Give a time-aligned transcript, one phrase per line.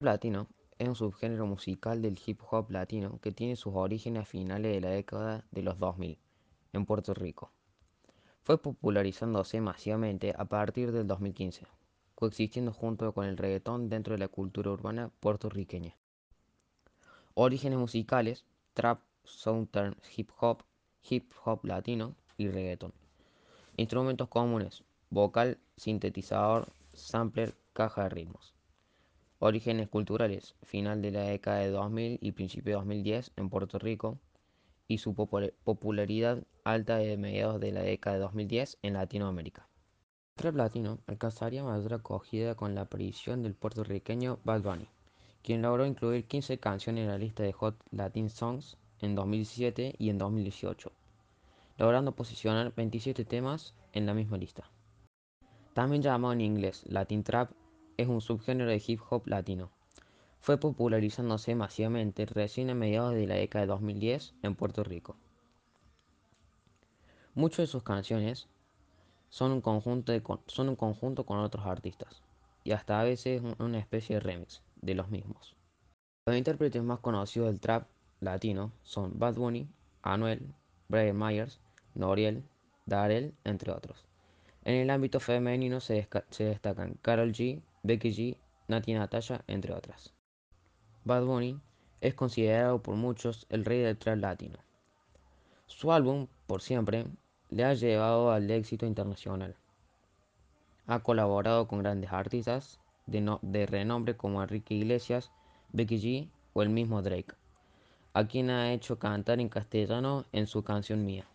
[0.00, 0.46] latino
[0.78, 4.80] es un subgénero musical del hip hop latino que tiene sus orígenes a finales de
[4.80, 6.18] la década de los 2000
[6.72, 7.52] en Puerto Rico.
[8.42, 11.66] Fue popularizándose masivamente a partir del 2015,
[12.14, 15.94] coexistiendo junto con el reggaetón dentro de la cultura urbana puertorriqueña.
[17.34, 20.62] Orígenes musicales, trap, southern hip hop,
[21.10, 22.94] hip hop latino y reggaeton.
[23.76, 28.54] Instrumentos comunes, vocal, sintetizador, sampler, caja de ritmos.
[29.42, 34.18] Orígenes culturales, final de la década de 2000 y principio de 2010 en Puerto Rico,
[34.86, 39.66] y su popularidad alta de mediados de la década de 2010 en Latinoamérica.
[40.36, 44.88] El trap latino alcanzaría mayor acogida con la aparición del puertorriqueño Bad Bunny,
[45.42, 50.10] quien logró incluir 15 canciones en la lista de Hot Latin Songs en 2017 y
[50.10, 50.92] en 2018,
[51.78, 54.70] logrando posicionar 27 temas en la misma lista.
[55.72, 57.52] También llamado en inglés Latin Trap,
[58.00, 59.70] es un subgénero de hip hop latino.
[60.40, 65.16] Fue popularizándose masivamente recién a mediados de la década de 2010 en Puerto Rico.
[67.34, 68.48] Muchas de sus canciones
[69.28, 70.12] son un conjunto,
[70.46, 72.22] son un conjunto con otros artistas,
[72.64, 75.54] y hasta a veces una especie de remix de los mismos.
[76.26, 77.86] Los intérpretes más conocidos del trap
[78.20, 79.68] latino son Bad Bunny,
[80.02, 80.54] Anuel,
[80.88, 81.60] Brian Myers,
[81.94, 82.42] Noriel,
[82.86, 84.04] Darel, entre otros.
[84.64, 88.36] En el ámbito femenino se, se destacan Carol G, Becky G,
[88.68, 90.12] Nati Natasha, entre otras.
[91.04, 91.58] Bad Bunny
[92.02, 94.58] es considerado por muchos el rey del trap latino.
[95.66, 97.06] Su álbum, Por Siempre,
[97.48, 99.56] le ha llevado al éxito internacional.
[100.86, 105.30] Ha colaborado con grandes artistas de, de renombre como Enrique Iglesias,
[105.72, 107.34] Becky G o el mismo Drake,
[108.12, 111.29] a quien ha hecho cantar en castellano en su canción Mía.